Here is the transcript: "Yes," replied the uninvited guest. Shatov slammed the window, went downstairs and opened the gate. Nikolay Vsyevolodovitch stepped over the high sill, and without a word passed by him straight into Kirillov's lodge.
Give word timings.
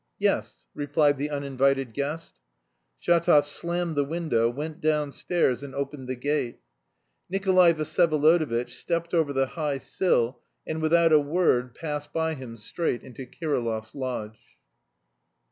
"Yes," 0.17 0.65
replied 0.73 1.19
the 1.19 1.29
uninvited 1.29 1.93
guest. 1.93 2.39
Shatov 2.99 3.45
slammed 3.45 3.95
the 3.95 4.03
window, 4.03 4.49
went 4.49 4.81
downstairs 4.81 5.61
and 5.61 5.75
opened 5.75 6.07
the 6.07 6.15
gate. 6.15 6.57
Nikolay 7.29 7.73
Vsyevolodovitch 7.75 8.71
stepped 8.71 9.13
over 9.13 9.31
the 9.31 9.45
high 9.45 9.77
sill, 9.77 10.39
and 10.65 10.81
without 10.81 11.13
a 11.13 11.19
word 11.19 11.75
passed 11.75 12.11
by 12.13 12.33
him 12.33 12.57
straight 12.57 13.03
into 13.03 13.27
Kirillov's 13.27 13.93
lodge. 13.93 14.39